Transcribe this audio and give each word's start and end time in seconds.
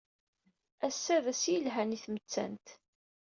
Ass-a 0.87 1.15
d 1.23 1.25
ass 1.31 1.43
yelhan 1.53 1.95
i 1.95 1.97
tmettant. 2.03 2.67